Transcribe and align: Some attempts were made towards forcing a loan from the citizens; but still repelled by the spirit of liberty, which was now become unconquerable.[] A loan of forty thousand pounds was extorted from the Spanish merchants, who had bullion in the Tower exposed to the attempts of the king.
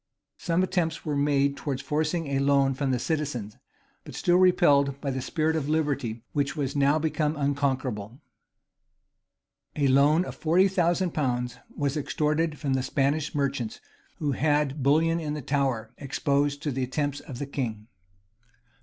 Some 0.39 0.63
attempts 0.63 1.05
were 1.05 1.15
made 1.15 1.55
towards 1.55 1.79
forcing 1.79 2.29
a 2.29 2.39
loan 2.39 2.73
from 2.73 2.89
the 2.89 2.97
citizens; 2.97 3.57
but 4.03 4.15
still 4.15 4.37
repelled 4.37 4.99
by 4.99 5.11
the 5.11 5.21
spirit 5.21 5.55
of 5.55 5.69
liberty, 5.69 6.23
which 6.33 6.55
was 6.55 6.75
now 6.75 6.97
become 6.97 7.35
unconquerable.[] 7.35 8.19
A 9.75 9.87
loan 9.87 10.25
of 10.25 10.33
forty 10.33 10.67
thousand 10.67 11.11
pounds 11.13 11.57
was 11.77 11.95
extorted 11.95 12.57
from 12.57 12.73
the 12.73 12.81
Spanish 12.81 13.35
merchants, 13.35 13.79
who 14.15 14.31
had 14.31 14.81
bullion 14.81 15.19
in 15.19 15.35
the 15.35 15.41
Tower 15.43 15.91
exposed 15.99 16.63
to 16.63 16.71
the 16.71 16.81
attempts 16.83 17.19
of 17.19 17.37
the 17.37 17.45
king. 17.45 17.85